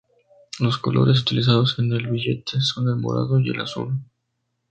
[0.59, 3.99] Los colores utilizados en el billete son el morado y el azul.